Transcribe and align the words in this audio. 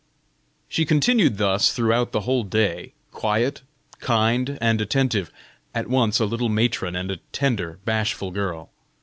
She 0.67 0.83
continued 0.83 1.37
thus 1.37 1.71
throughout 1.71 2.11
the 2.11 2.21
whole 2.21 2.41
day, 2.43 2.93
quiet, 3.11 3.61
kind, 3.99 4.57
and 4.59 4.81
attentive 4.81 5.29
at 5.75 5.85
once 5.85 6.19
a 6.19 6.25
little 6.25 6.49
matron 6.49 6.95
and 6.95 7.11
a 7.11 7.17
tender, 7.31 7.77
bashful 7.85 8.31
girl. 8.31 8.71